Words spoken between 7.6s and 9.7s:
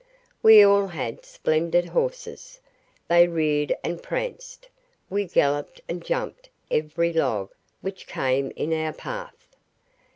which came in our path.